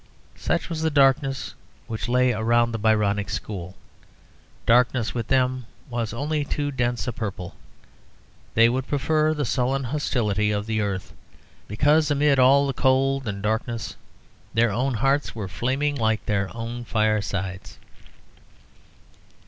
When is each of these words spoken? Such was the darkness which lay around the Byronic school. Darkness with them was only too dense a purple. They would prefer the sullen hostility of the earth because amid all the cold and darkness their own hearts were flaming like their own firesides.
Such 0.35 0.67
was 0.67 0.81
the 0.81 0.89
darkness 0.89 1.53
which 1.85 2.09
lay 2.09 2.33
around 2.33 2.71
the 2.71 2.79
Byronic 2.79 3.29
school. 3.29 3.75
Darkness 4.65 5.13
with 5.13 5.27
them 5.27 5.67
was 5.91 6.11
only 6.11 6.43
too 6.43 6.71
dense 6.71 7.07
a 7.07 7.13
purple. 7.13 7.53
They 8.55 8.67
would 8.67 8.87
prefer 8.87 9.35
the 9.35 9.45
sullen 9.45 9.83
hostility 9.83 10.49
of 10.49 10.65
the 10.65 10.81
earth 10.81 11.13
because 11.67 12.09
amid 12.09 12.39
all 12.39 12.65
the 12.65 12.73
cold 12.73 13.27
and 13.27 13.43
darkness 13.43 13.95
their 14.55 14.71
own 14.71 14.95
hearts 14.95 15.35
were 15.35 15.47
flaming 15.47 15.93
like 15.93 16.25
their 16.25 16.49
own 16.57 16.83
firesides. 16.83 17.77